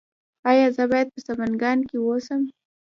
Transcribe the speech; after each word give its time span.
ایا 0.49 0.67
زه 0.75 0.83
باید 0.91 1.07
په 1.13 1.19
سمنګان 1.27 1.79
کې 1.89 1.95
اوسم؟ 1.99 2.41